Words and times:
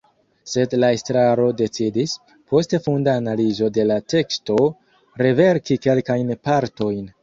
Sed 0.53 0.71
la 0.83 0.87
estraro 0.99 1.45
decidis, 1.59 2.15
post 2.55 2.75
funda 2.87 3.15
analizo 3.23 3.71
de 3.79 3.89
la 3.93 4.01
teksto, 4.17 4.61
reverki 5.25 5.83
kelkajn 5.89 6.39
partojn. 6.53 7.11